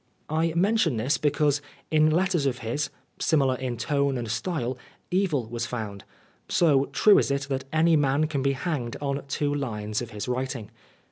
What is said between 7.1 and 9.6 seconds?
is it that any man can be hanged on two